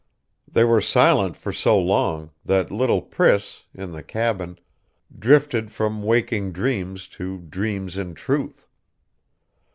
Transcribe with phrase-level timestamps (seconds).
[0.47, 4.57] They were silent for so long that little Priss, in the cabin,
[5.15, 8.67] drifted from waking dreams to dreams in truth.